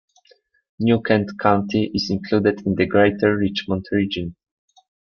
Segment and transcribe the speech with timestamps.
[0.79, 4.35] New Kent County is included in the Greater Richmond Region.